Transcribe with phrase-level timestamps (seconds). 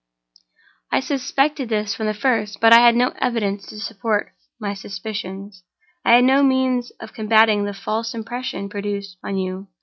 [0.91, 5.63] "I suspected this from the first, but I had no evidence to support my suspicions;
[6.03, 9.67] I had no means of combating the false impression produced on you.